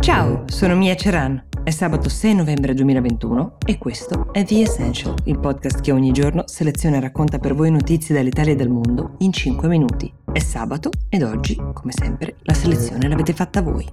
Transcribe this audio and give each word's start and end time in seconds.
Ciao, 0.00 0.44
sono 0.46 0.74
Mia 0.76 0.94
Ceran. 0.94 1.44
È 1.62 1.68
sabato 1.68 2.08
6 2.08 2.34
novembre 2.36 2.72
2021 2.72 3.58
e 3.66 3.76
questo 3.76 4.32
è 4.32 4.42
The 4.44 4.62
Essential, 4.62 5.14
il 5.24 5.38
podcast 5.38 5.82
che 5.82 5.92
ogni 5.92 6.10
giorno 6.10 6.44
seleziona 6.46 6.96
e 6.96 7.00
racconta 7.00 7.38
per 7.38 7.54
voi 7.54 7.70
notizie 7.70 8.14
dall'Italia 8.14 8.54
e 8.54 8.56
dal 8.56 8.70
mondo 8.70 9.16
in 9.18 9.30
5 9.30 9.68
minuti. 9.68 10.10
È 10.32 10.38
sabato 10.38 10.88
ed 11.10 11.22
oggi, 11.22 11.54
come 11.74 11.92
sempre, 11.92 12.36
la 12.44 12.54
selezione 12.54 13.08
l'avete 13.08 13.34
fatta 13.34 13.60
voi. 13.60 13.86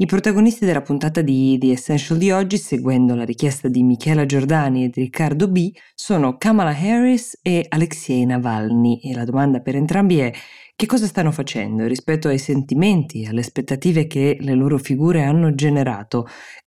I 0.00 0.06
protagonisti 0.06 0.64
della 0.64 0.80
puntata 0.80 1.22
di 1.22 1.58
The 1.58 1.72
Essential 1.72 2.18
di 2.18 2.30
oggi, 2.30 2.56
seguendo 2.56 3.16
la 3.16 3.24
richiesta 3.24 3.66
di 3.66 3.82
Michela 3.82 4.26
Giordani 4.26 4.84
e 4.84 4.90
di 4.90 5.00
Riccardo 5.00 5.48
B, 5.48 5.72
sono 5.92 6.36
Kamala 6.36 6.70
Harris 6.70 7.36
e 7.42 7.66
Alexei 7.68 8.24
Navalny 8.24 9.00
e 9.02 9.12
la 9.12 9.24
domanda 9.24 9.58
per 9.58 9.74
entrambi 9.74 10.18
è 10.18 10.32
che 10.76 10.86
cosa 10.86 11.06
stanno 11.06 11.32
facendo 11.32 11.84
rispetto 11.88 12.28
ai 12.28 12.38
sentimenti, 12.38 13.26
alle 13.26 13.40
aspettative 13.40 14.06
che 14.06 14.36
le 14.38 14.54
loro 14.54 14.78
figure 14.78 15.24
hanno 15.24 15.52
generato, 15.56 16.28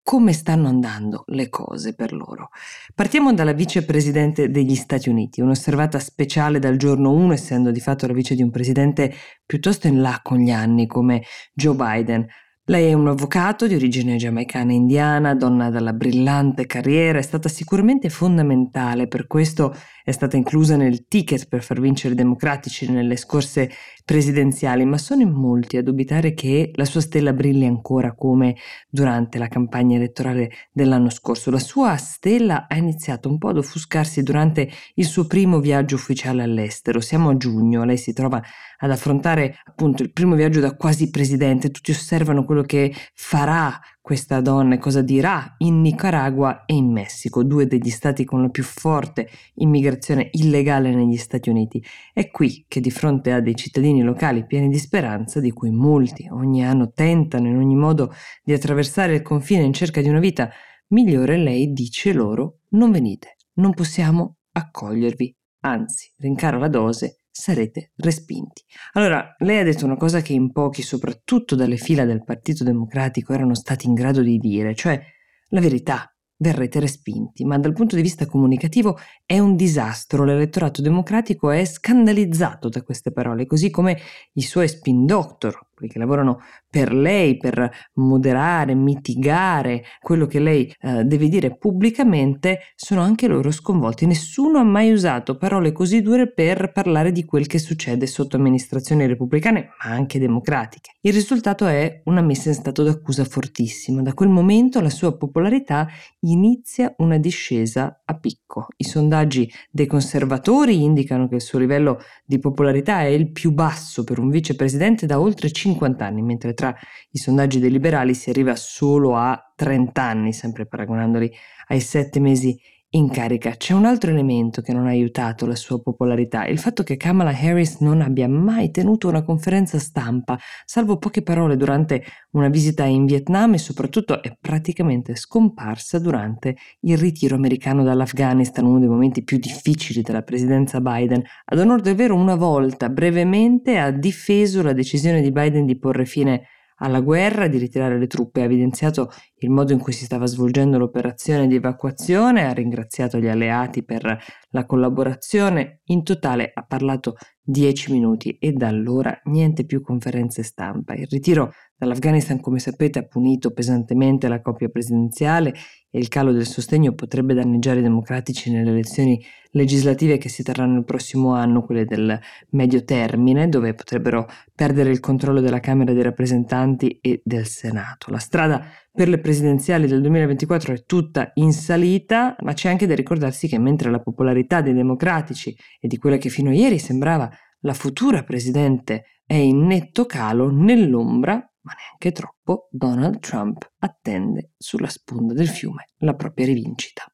come 0.03 0.33
stanno 0.33 0.67
andando 0.67 1.23
le 1.27 1.49
cose 1.49 1.95
per 1.95 2.13
loro. 2.13 2.49
Partiamo 2.93 3.33
dalla 3.33 3.53
vicepresidente 3.53 4.51
degli 4.51 4.75
Stati 4.75 5.09
Uniti, 5.09 5.41
un'osservata 5.41 6.01
speciale 6.01 6.59
dal 6.59 6.77
giorno 6.77 7.13
1, 7.13 7.35
essendo 7.35 7.71
di 7.71 7.79
fatto 7.79 8.09
la 8.09 8.15
vice 8.15 8.35
di 8.35 8.43
un 8.43 8.51
presidente 8.51 9.15
piuttosto 9.47 9.87
in 9.87 10.01
là 10.01 10.19
con 10.21 10.39
gli 10.39 10.51
anni 10.51 10.89
come 10.89 11.23
Joe 11.55 11.77
Biden. 11.77 12.27
Lei 12.67 12.91
è 12.91 12.93
un 12.93 13.09
avvocato 13.09 13.67
di 13.67 13.75
origine 13.75 14.15
giamaicana 14.15 14.73
indiana, 14.73 15.35
donna 15.35 15.69
dalla 15.69 15.93
brillante 15.93 16.65
carriera, 16.65 17.19
è 17.19 17.23
stata 17.23 17.49
sicuramente 17.49 18.09
fondamentale, 18.09 19.09
per 19.09 19.27
questo 19.27 19.75
è 20.05 20.13
stata 20.13 20.37
inclusa 20.37 20.77
nel 20.77 21.09
ticket 21.09 21.49
per 21.49 21.65
far 21.65 21.81
vincere 21.81 22.15
i 22.15 22.17
democratici 22.17 22.89
nelle 22.89 23.17
scorse 23.17 23.69
presidenziali, 24.05 24.85
ma 24.85 24.99
sono 24.99 25.23
in 25.23 25.31
molti 25.31 25.77
a 25.77 25.83
dubitare 25.83 26.35
che 26.35 26.71
la 26.75 26.85
sua 26.85 27.01
stella 27.01 27.33
brilli 27.33 27.67
ancora 27.67 28.15
come 28.15 28.57
durante 28.89 29.39
la 29.39 29.49
campagna 29.49 29.97
elettorale 29.97 30.51
dell'anno 30.73 31.11
scorso. 31.11 31.51
La 31.51 31.59
sua 31.59 31.97
stella 31.97 32.67
ha 32.69 32.77
iniziato 32.77 33.29
un 33.29 33.39
po' 33.39 33.49
ad 33.49 33.59
offuscarsi 33.59 34.23
durante 34.23 34.69
il 34.95 35.05
suo 35.05 35.27
primo 35.27 35.61
viaggio 35.61 35.95
ufficiale 35.95 36.43
all'estero. 36.43 37.01
Siamo 37.01 37.31
a 37.31 37.37
giugno, 37.37 37.85
lei 37.85 37.99
si 37.99 38.13
trova 38.13 38.43
ad 38.79 38.91
affrontare 38.91 39.57
appunto 39.65 40.03
il 40.03 40.13
primo 40.13 40.35
viaggio 40.35 40.61
da 40.61 40.75
quasi 40.75 41.11
presidente, 41.11 41.71
tutti 41.71 41.93
osservano 41.93 42.45
quello 42.45 42.63
che 42.63 42.93
farà 43.15 43.81
questa 44.03 44.41
donna 44.41 44.75
e 44.75 44.79
cosa 44.79 45.01
dirà 45.01 45.55
in 45.59 45.81
Nicaragua 45.81 46.65
e 46.67 46.75
in 46.75 46.91
Messico, 46.91 47.45
due 47.45 47.69
degli 47.69 47.89
stati 47.89 48.25
con 48.25 48.43
la 48.43 48.49
più 48.49 48.65
forte 48.65 49.29
immigrazione 49.55 50.29
illegale 50.33 50.93
negli 50.93 51.17
Stati 51.17 51.49
Uniti. 51.49 51.83
È 52.13 52.29
qui 52.29 52.65
che 52.67 52.81
di 52.81 52.91
fronte 52.91 53.33
a 53.33 53.41
dei 53.41 53.55
cittadini 53.55 54.03
locali 54.03 54.45
pieni 54.45 54.69
di 54.69 54.79
speranza, 54.79 55.39
di 55.39 55.53
cui 55.53 55.71
molti 55.71 56.29
ogni 56.31 56.65
anno 56.67 56.91
tentano 56.91 57.47
in 57.47 57.57
ogni 57.57 57.77
modo 57.77 58.13
di 58.43 58.53
attraversare 58.53 59.15
il 59.15 59.23
confine 59.23 59.63
in 59.63 59.73
cerca 59.73 60.03
di 60.03 60.09
una 60.09 60.19
vita 60.19 60.51
migliore, 60.89 61.37
lei 61.37 61.73
dice 61.73 62.13
loro 62.13 62.59
non 62.71 62.91
venite, 62.91 63.37
non 63.55 63.73
possiamo 63.73 64.39
accogliervi, 64.51 65.35
anzi, 65.61 66.13
rincara 66.19 66.59
la 66.59 66.69
dose 66.69 67.22
sarete 67.33 67.91
respinti. 67.97 68.63
Allora, 68.93 69.35
lei 69.39 69.59
ha 69.59 69.65
detto 69.65 69.85
una 69.87 69.97
cosa 69.97 70.21
che 70.21 70.35
in 70.35 70.53
pochi, 70.53 70.83
soprattutto 70.83 71.57
dalle 71.57 71.79
fila 71.79 72.05
del 72.05 72.23
Partito 72.23 72.63
Democratico, 72.63 73.33
erano 73.33 73.55
stati 73.55 73.87
in 73.87 73.95
grado 73.95 74.23
di 74.23 74.37
dire, 74.39 74.75
cioè 74.75 75.03
la 75.49 75.61
verità. 75.61 76.07
Verrete 76.43 76.81
respinti, 76.81 77.45
ma 77.45 77.57
dal 77.57 77.73
punto 77.73 77.95
di 77.95 78.03
vista 78.03 78.27
comunicativo 78.27 78.99
è 79.25 79.39
un 79.39 79.55
disastro. 79.55 80.25
L'elettorato 80.25 80.83
democratico 80.83 81.51
è 81.51 81.65
scandalizzato 81.65 82.69
da 82.69 82.83
queste 82.83 83.13
parole, 83.13 83.47
così 83.47 83.71
come 83.71 83.97
i 84.33 84.43
suoi 84.43 84.67
spin 84.67 85.07
doctor, 85.07 85.69
che 85.89 85.99
lavorano 85.99 86.41
per 86.69 86.93
lei, 86.93 87.37
per 87.37 87.71
moderare, 87.95 88.75
mitigare 88.75 89.85
quello 90.01 90.27
che 90.27 90.41
lei 90.41 90.73
eh, 90.81 91.05
deve 91.05 91.29
dire 91.29 91.57
pubblicamente, 91.57 92.61
sono 92.75 93.01
anche 93.03 93.29
loro 93.29 93.51
sconvolti. 93.51 94.07
Nessuno 94.07 94.59
ha 94.59 94.65
mai 94.65 94.93
usato 94.93 95.37
parole 95.37 95.73
così 95.73 96.03
dure 96.03 96.33
per 96.33 96.73
parlare 96.73 97.13
di 97.13 97.25
quel 97.25 97.47
che 97.47 97.59
succede 97.59 98.07
sotto 98.07 98.37
amministrazioni 98.37 99.07
repubblicane, 99.07 99.71
ma 99.83 99.91
anche 99.91 100.19
democratiche. 100.19 100.93
Il 101.01 101.13
risultato 101.13 101.67
è 101.67 102.03
una 102.05 102.23
messa 102.23 102.49
in 102.49 102.55
stato 102.55 102.83
d'accusa 102.83 103.25
fortissima. 103.25 104.03
Da 104.03 104.15
quel 104.15 104.29
momento 104.29 104.81
la 104.81 104.91
sua 104.91 105.17
popolarità 105.17 105.89
inizia 106.21 106.95
una 106.99 107.19
discesa 107.19 108.03
a 108.05 108.19
picco. 108.19 108.67
I 108.77 108.85
sondaggi 108.85 109.51
dei 109.71 109.87
conservatori 109.87 110.83
indicano 110.83 111.29
che 111.29 111.37
il 111.37 111.41
suo 111.41 111.59
livello 111.59 111.99
di 112.25 112.39
popolarità 112.39 113.03
è 113.03 113.07
il 113.07 113.31
più 113.31 113.53
basso 113.53 114.05
per 114.05 114.19
un 114.19 114.31
vicepresidente 114.31 115.07
da 115.07 115.21
oltre 115.21 115.51
50 115.51 115.72
50 115.73 116.05
anni, 116.05 116.23
mentre 116.23 116.55
tra 116.55 116.75
i 117.11 117.19
sondaggi 117.19 117.59
dei 117.59 117.71
liberali 117.71 118.15
si 118.15 118.31
arriva 118.31 118.55
solo 118.57 119.17
a 119.17 119.53
30 119.55 120.03
anni, 120.03 120.33
sempre 120.33 120.67
paragonandoli 120.67 121.31
ai 121.69 121.81
7 121.81 122.21
mesi 122.21 122.59
in 122.95 123.11
carica. 123.11 123.53
C'è 123.53 123.73
un 123.73 123.85
altro 123.85 124.11
elemento 124.11 124.61
che 124.61 124.73
non 124.73 124.87
ha 124.87 124.91
aiutato 124.91 125.47
la 125.47 125.55
sua 125.55 125.81
popolarità, 125.81 126.47
il 126.47 126.59
fatto 126.59 126.83
che 126.83 126.97
Kamala 126.97 127.31
Harris 127.31 127.79
non 127.81 128.01
abbia 128.01 128.29
mai 128.29 128.71
tenuto 128.71 129.09
una 129.09 129.23
conferenza 129.23 129.79
stampa, 129.79 130.39
salvo 130.65 130.99
poche 130.99 131.23
parole 131.23 131.57
durante 131.57 132.05
una 132.33 132.49
visita 132.49 132.85
in 132.85 133.07
Vietnam 133.07 133.55
e 133.55 133.59
soprattutto 133.59 134.23
è 134.23 134.37
praticamente 134.39 135.15
scomparsa 135.15 135.99
durante 135.99 136.57
il 136.81 136.99
ritiro 136.99 137.35
americano 137.35 137.83
dall'Afghanistan, 137.83 138.67
uno 138.67 138.79
dei 138.79 138.89
momenti 138.89 139.23
più 139.23 139.39
difficili 139.39 140.03
della 140.03 140.23
presidenza 140.23 140.81
Biden. 140.81 141.23
Ad 141.47 141.59
onore 141.59 141.83
del 141.83 141.95
vero, 141.95 142.15
una 142.15 142.35
volta 142.35 142.91
brevemente 142.91 143.79
ha 143.79 143.91
difeso 143.91 144.63
la 144.63 144.73
decisione 144.75 145.23
di 145.23 145.33
Biden 145.33 145.65
di 145.65 145.79
porre 145.79 146.05
fine 146.05 146.47
alla 146.77 147.01
guerra, 147.01 147.47
di 147.47 147.59
ritirare 147.59 147.99
le 147.99 148.07
truppe, 148.07 148.41
ha 148.41 148.45
evidenziato 148.45 149.13
il 149.45 149.51
modo 149.51 149.73
in 149.73 149.79
cui 149.79 149.93
si 149.93 150.05
stava 150.05 150.27
svolgendo 150.27 150.79
l'operazione 150.79 151.47
di 151.47 151.57
evacuazione, 151.57 152.47
ha 152.47 152.53
ringraziato 152.53 153.19
gli 153.19 153.29
alleati 153.29 153.85
per 153.85 154.19
la 154.51 154.65
collaborazione, 154.65 155.81
in 155.85 156.03
totale 156.03 156.51
ha 156.55 156.63
parlato 156.63 157.17
10 157.45 157.91
minuti 157.93 158.39
e 158.39 158.53
da 158.53 158.69
allora 158.69 159.21
niente 159.25 159.65
più 159.65 159.81
conferenze 159.81 160.43
stampa. 160.43 160.95
Il 160.95 161.09
ritiro 161.11 161.53
dall'Afghanistan, 161.77 162.41
come 162.41 162.61
sapete, 162.61 163.01
ha 163.01 163.05
punito 163.05 163.51
pesantemente 163.53 164.29
la 164.29 164.41
coppia 164.41 164.69
presidenziale 164.69 165.53
e 165.91 165.99
il 165.99 166.09
calo 166.09 166.33
del 166.33 166.47
sostegno 166.47 166.95
potrebbe 166.95 167.35
danneggiare 167.35 167.81
i 167.81 167.83
democratici 167.83 168.53
nelle 168.53 168.71
elezioni 168.71 169.21
legislative 169.51 170.19
che 170.19 170.29
si 170.29 170.43
terranno 170.43 170.79
il 170.79 170.85
prossimo 170.85 171.35
anno, 171.35 171.65
quelle 171.65 171.85
del 171.85 172.19
medio 172.51 172.85
termine, 172.85 173.49
dove 173.49 173.75
potrebbero 173.75 174.29
perdere 174.55 174.91
il 174.91 175.01
controllo 175.01 175.41
della 175.41 175.61
Camera 175.61 175.93
dei 175.93 176.03
rappresentanti 176.03 176.99
e 177.01 177.21
del 177.25 177.47
Senato. 177.47 178.11
La 178.11 178.19
strada 178.19 178.65
per 178.95 179.09
le 179.09 179.19
presidenziali 179.21 179.87
del 179.87 180.03
2024 180.03 180.75
è 180.75 180.85
tutta 180.85 181.31
in 181.35 181.53
salita, 181.53 182.37
ma 182.41 182.53
c'è 182.53 182.69
anche 182.69 182.87
da 182.87 182.95
ricordarsi 182.95 183.49
che 183.49 183.59
mentre 183.59 183.91
la 183.91 184.01
popolarità 184.01 184.61
dei 184.61 184.75
democratici 184.75 185.57
e 185.81 185.89
di 185.89 185.97
quella 185.97 186.19
che 186.19 186.29
fino 186.29 186.51
a 186.51 186.55
ieri 186.55 186.79
sembrava 186.79 187.31
la 187.61 187.73
futura 187.73 188.23
presidente 188.23 189.21
è 189.25 189.35
in 189.35 189.65
netto 189.65 190.05
calo, 190.05 190.51
nell'ombra, 190.51 191.35
ma 191.35 191.73
neanche 191.73 192.13
troppo, 192.13 192.69
Donald 192.71 193.19
Trump 193.21 193.67
attende 193.79 194.51
sulla 194.59 194.89
sponda 194.89 195.33
del 195.33 195.49
fiume 195.49 195.87
la 195.99 196.15
propria 196.15 196.45
rivincita. 196.45 197.05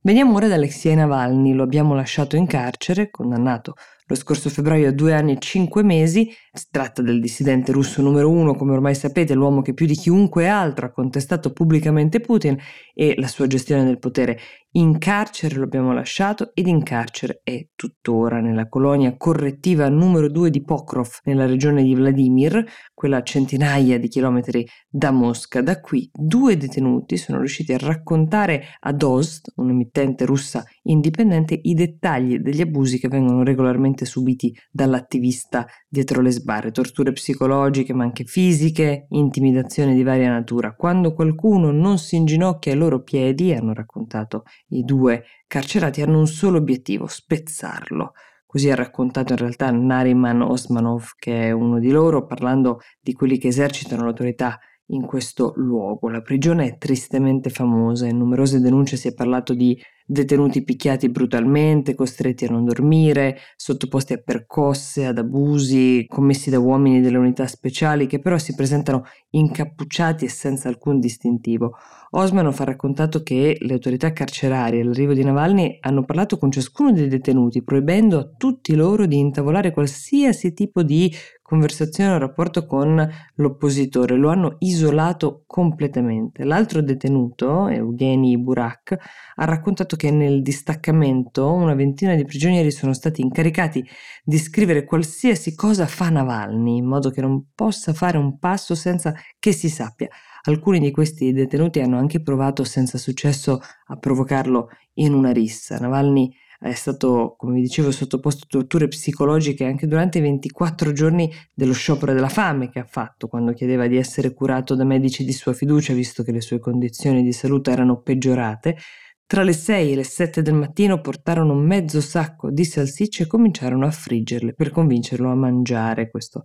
Veniamo 0.00 0.34
ora 0.34 0.48
da 0.48 0.54
Alexei 0.54 0.96
Navalny, 0.96 1.52
lo 1.52 1.62
abbiamo 1.62 1.94
lasciato 1.94 2.34
in 2.34 2.46
carcere, 2.46 3.10
condannato 3.10 3.74
lo 4.08 4.14
scorso 4.14 4.48
febbraio 4.48 4.88
a 4.88 4.92
due 4.92 5.12
anni 5.12 5.32
e 5.32 5.38
cinque 5.38 5.82
mesi. 5.82 6.30
Si 6.50 6.66
tratta 6.70 7.02
del 7.02 7.20
dissidente 7.20 7.72
russo 7.72 8.00
numero 8.00 8.30
uno, 8.30 8.54
come 8.54 8.72
ormai 8.72 8.94
sapete, 8.94 9.34
l'uomo 9.34 9.60
che 9.60 9.74
più 9.74 9.84
di 9.84 9.94
chiunque 9.94 10.48
altro 10.48 10.86
ha 10.86 10.90
contestato 10.90 11.52
pubblicamente 11.52 12.20
Putin 12.20 12.56
e 12.94 13.14
la 13.18 13.28
sua 13.28 13.46
gestione 13.46 13.84
del 13.84 13.98
potere. 13.98 14.38
In 14.72 14.98
carcere 14.98 15.56
lo 15.56 15.64
abbiamo 15.64 15.92
lasciato 15.92 16.50
ed 16.54 16.66
in 16.66 16.82
carcere 16.82 17.40
è 17.42 17.68
tuttora 17.74 18.40
nella 18.40 18.68
colonia 18.68 19.16
correttiva 19.16 19.88
numero 19.88 20.28
2 20.28 20.50
di 20.50 20.62
Pokrov, 20.62 21.20
nella 21.24 21.46
regione 21.46 21.82
di 21.82 21.94
Vladimir, 21.94 22.64
quella 22.92 23.16
a 23.18 23.22
centinaia 23.22 23.98
di 23.98 24.08
chilometri 24.08 24.66
da 24.86 25.10
Mosca. 25.10 25.62
Da 25.62 25.80
qui 25.80 26.10
due 26.12 26.56
detenuti 26.56 27.16
sono 27.16 27.38
riusciti 27.38 27.72
a 27.72 27.78
raccontare 27.78 28.64
a 28.80 28.92
Dost, 28.92 29.52
un'emittente 29.56 30.26
russa 30.26 30.64
indipendente, 30.82 31.58
i 31.62 31.74
dettagli 31.74 32.38
degli 32.38 32.60
abusi 32.60 32.98
che 32.98 33.08
vengono 33.08 33.42
regolarmente 33.42 33.97
subiti 34.04 34.54
dall'attivista 34.70 35.66
dietro 35.88 36.20
le 36.20 36.30
sbarre, 36.30 36.70
torture 36.70 37.12
psicologiche 37.12 37.92
ma 37.92 38.04
anche 38.04 38.24
fisiche, 38.24 39.06
intimidazioni 39.10 39.94
di 39.94 40.02
varia 40.02 40.30
natura. 40.30 40.74
Quando 40.74 41.14
qualcuno 41.14 41.70
non 41.70 41.98
si 41.98 42.16
inginocchia 42.16 42.72
ai 42.72 42.78
loro 42.78 43.02
piedi, 43.02 43.52
hanno 43.52 43.72
raccontato 43.72 44.44
i 44.68 44.82
due 44.82 45.24
carcerati 45.46 46.02
hanno 46.02 46.18
un 46.18 46.26
solo 46.26 46.58
obiettivo, 46.58 47.06
spezzarlo. 47.06 48.12
Così 48.46 48.70
ha 48.70 48.74
raccontato 48.74 49.32
in 49.32 49.38
realtà 49.38 49.70
Nariman 49.70 50.40
Osmanov, 50.42 51.10
che 51.18 51.48
è 51.48 51.50
uno 51.50 51.78
di 51.78 51.90
loro, 51.90 52.24
parlando 52.24 52.78
di 53.00 53.12
quelli 53.12 53.38
che 53.38 53.48
esercitano 53.48 54.04
l'autorità 54.04 54.58
in 54.86 55.04
questo 55.04 55.52
luogo. 55.56 56.08
La 56.08 56.22
prigione 56.22 56.66
è 56.66 56.78
tristemente 56.78 57.50
famosa, 57.50 58.06
in 58.06 58.16
numerose 58.16 58.60
denunce 58.60 58.96
si 58.96 59.08
è 59.08 59.14
parlato 59.14 59.54
di 59.54 59.78
detenuti 60.10 60.64
picchiati 60.64 61.10
brutalmente, 61.10 61.94
costretti 61.94 62.46
a 62.46 62.50
non 62.50 62.64
dormire, 62.64 63.36
sottoposti 63.56 64.14
a 64.14 64.22
percosse, 64.24 65.04
ad 65.04 65.18
abusi 65.18 66.06
commessi 66.08 66.48
da 66.48 66.58
uomini 66.58 67.02
delle 67.02 67.18
unità 67.18 67.46
speciali 67.46 68.06
che 68.06 68.18
però 68.18 68.38
si 68.38 68.54
presentano 68.54 69.04
incappucciati 69.30 70.24
e 70.24 70.30
senza 70.30 70.68
alcun 70.68 70.98
distintivo. 70.98 71.76
Osmanov 72.10 72.56
ha 72.58 72.64
raccontato 72.64 73.22
che 73.22 73.58
le 73.60 73.72
autorità 73.74 74.14
carcerarie 74.14 74.80
all'arrivo 74.80 75.12
di 75.12 75.22
Navalny 75.22 75.76
hanno 75.82 76.04
parlato 76.04 76.38
con 76.38 76.50
ciascuno 76.50 76.90
dei 76.90 77.08
detenuti, 77.08 77.62
proibendo 77.62 78.18
a 78.18 78.30
tutti 78.34 78.74
loro 78.74 79.04
di 79.04 79.18
intavolare 79.18 79.72
qualsiasi 79.72 80.54
tipo 80.54 80.82
di 80.82 81.12
conversazione 81.48 82.12
o 82.12 82.18
rapporto 82.18 82.66
con 82.66 83.10
l'oppositore, 83.36 84.16
lo 84.16 84.28
hanno 84.28 84.56
isolato 84.58 85.44
completamente. 85.46 86.44
L'altro 86.44 86.82
detenuto, 86.82 87.68
Evgeny 87.68 88.36
Burak, 88.36 88.94
ha 89.34 89.44
raccontato 89.46 89.96
che 89.96 90.10
nel 90.10 90.42
distaccamento 90.42 91.50
una 91.50 91.72
ventina 91.72 92.14
di 92.14 92.26
prigionieri 92.26 92.70
sono 92.70 92.92
stati 92.92 93.22
incaricati 93.22 93.82
di 94.22 94.36
scrivere 94.36 94.84
qualsiasi 94.84 95.54
cosa 95.54 95.86
fa 95.86 96.10
Navalny, 96.10 96.76
in 96.76 96.84
modo 96.84 97.08
che 97.08 97.22
non 97.22 97.46
possa 97.54 97.94
fare 97.94 98.18
un 98.18 98.38
passo 98.38 98.74
senza 98.74 99.14
che 99.38 99.52
si 99.52 99.70
sappia. 99.70 100.08
Alcuni 100.42 100.80
di 100.80 100.90
questi 100.90 101.32
detenuti 101.32 101.80
hanno 101.80 101.96
anche 101.96 102.20
provato 102.20 102.62
senza 102.62 102.98
successo 102.98 103.58
a 103.86 103.96
provocarlo 103.96 104.68
in 104.96 105.14
una 105.14 105.32
rissa. 105.32 105.78
Navalny 105.78 106.30
è 106.60 106.72
stato, 106.72 107.36
come 107.38 107.54
vi 107.54 107.60
dicevo, 107.60 107.92
sottoposto 107.92 108.44
a 108.44 108.48
torture 108.48 108.88
psicologiche 108.88 109.64
anche 109.64 109.86
durante 109.86 110.18
i 110.18 110.22
24 110.22 110.92
giorni 110.92 111.32
dello 111.54 111.72
sciopero 111.72 112.12
della 112.12 112.28
fame 112.28 112.68
che 112.68 112.80
ha 112.80 112.84
fatto 112.84 113.28
quando 113.28 113.52
chiedeva 113.52 113.86
di 113.86 113.96
essere 113.96 114.34
curato 114.34 114.74
da 114.74 114.84
medici 114.84 115.24
di 115.24 115.32
sua 115.32 115.52
fiducia, 115.52 115.92
visto 115.94 116.24
che 116.24 116.32
le 116.32 116.40
sue 116.40 116.58
condizioni 116.58 117.22
di 117.22 117.32
salute 117.32 117.70
erano 117.70 118.00
peggiorate. 118.00 118.76
Tra 119.24 119.42
le 119.44 119.52
6 119.52 119.92
e 119.92 119.94
le 119.94 120.04
7 120.04 120.42
del 120.42 120.54
mattino 120.54 121.00
portarono 121.00 121.54
mezzo 121.54 122.00
sacco 122.00 122.50
di 122.50 122.64
salsicce 122.64 123.24
e 123.24 123.26
cominciarono 123.26 123.86
a 123.86 123.90
friggerle 123.90 124.54
per 124.54 124.70
convincerlo 124.70 125.30
a 125.30 125.34
mangiare 125.34 126.10
questo 126.10 126.44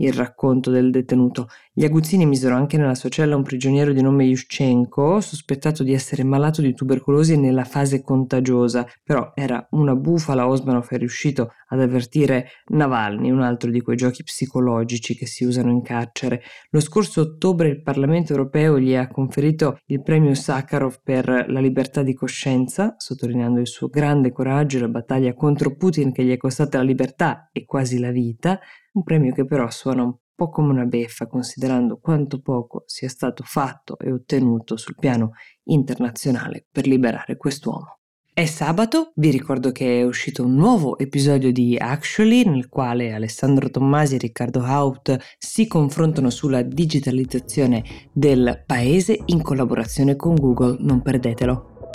il 0.00 0.12
racconto 0.12 0.70
del 0.70 0.90
detenuto. 0.90 1.48
Gli 1.72 1.84
aguzzini 1.84 2.26
misero 2.26 2.54
anche 2.56 2.76
nella 2.76 2.94
sua 2.94 3.08
cella 3.08 3.36
un 3.36 3.42
prigioniero 3.42 3.92
di 3.92 4.02
nome 4.02 4.24
Yushchenko, 4.24 5.20
sospettato 5.20 5.82
di 5.82 5.92
essere 5.92 6.24
malato 6.24 6.60
di 6.60 6.74
tubercolosi 6.74 7.38
nella 7.38 7.64
fase 7.64 8.02
contagiosa, 8.02 8.86
però 9.02 9.32
era 9.34 9.66
una 9.70 9.94
bufala. 9.94 10.46
Osmanov 10.46 10.88
è 10.88 10.98
riuscito 10.98 11.52
ad 11.68 11.80
avvertire 11.80 12.48
Navalny, 12.66 13.30
un 13.30 13.42
altro 13.42 13.70
di 13.70 13.80
quei 13.80 13.96
giochi 13.96 14.22
psicologici 14.22 15.14
che 15.14 15.26
si 15.26 15.44
usano 15.44 15.70
in 15.70 15.82
carcere. 15.82 16.42
Lo 16.70 16.80
scorso 16.80 17.20
ottobre 17.20 17.68
il 17.68 17.82
Parlamento 17.82 18.32
europeo 18.32 18.78
gli 18.78 18.94
ha 18.94 19.08
conferito 19.08 19.78
il 19.86 20.02
premio 20.02 20.34
Sakharov 20.34 21.00
per 21.02 21.46
la 21.48 21.60
libertà 21.60 22.02
di 22.02 22.14
coscienza, 22.14 22.94
sottolineando 22.98 23.60
il 23.60 23.68
suo 23.68 23.88
grande 23.88 24.32
coraggio 24.32 24.78
e 24.78 24.80
la 24.80 24.88
battaglia 24.88 25.34
contro 25.34 25.76
Putin 25.76 26.12
che 26.12 26.24
gli 26.24 26.32
è 26.32 26.36
costata 26.36 26.78
la 26.78 26.84
libertà 26.84 27.48
e 27.52 27.64
quasi 27.64 27.98
la 27.98 28.10
vita 28.10 28.58
un 28.92 29.02
premio 29.02 29.32
che 29.32 29.44
però 29.44 29.70
suona 29.70 30.02
un 30.02 30.14
po' 30.34 30.48
come 30.48 30.72
una 30.72 30.86
beffa 30.86 31.26
considerando 31.26 31.98
quanto 31.98 32.40
poco 32.40 32.84
sia 32.86 33.08
stato 33.08 33.42
fatto 33.44 33.98
e 33.98 34.10
ottenuto 34.10 34.76
sul 34.76 34.96
piano 34.98 35.32
internazionale 35.64 36.66
per 36.70 36.86
liberare 36.86 37.36
quest'uomo. 37.36 37.98
È 38.32 38.46
sabato, 38.46 39.12
vi 39.16 39.30
ricordo 39.30 39.70
che 39.70 40.00
è 40.00 40.02
uscito 40.02 40.44
un 40.44 40.54
nuovo 40.54 40.96
episodio 40.96 41.52
di 41.52 41.76
Actually 41.76 42.44
nel 42.44 42.70
quale 42.70 43.12
Alessandro 43.12 43.68
Tommasi 43.68 44.14
e 44.14 44.18
Riccardo 44.18 44.62
Haupt 44.62 45.18
si 45.36 45.66
confrontano 45.66 46.30
sulla 46.30 46.62
digitalizzazione 46.62 47.84
del 48.12 48.62
paese 48.64 49.20
in 49.26 49.42
collaborazione 49.42 50.16
con 50.16 50.36
Google, 50.36 50.76
non 50.80 51.02
perdetelo. 51.02 51.90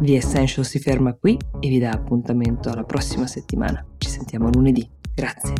The 0.00 0.14
Essential 0.14 0.64
si 0.64 0.78
ferma 0.78 1.14
qui 1.14 1.36
e 1.58 1.68
vi 1.68 1.78
dà 1.80 1.90
appuntamento 1.90 2.68
alla 2.68 2.84
prossima 2.84 3.26
settimana. 3.26 3.84
Ci 3.98 4.08
sentiamo 4.08 4.50
lunedì. 4.50 4.95
Grazie. 5.16 5.54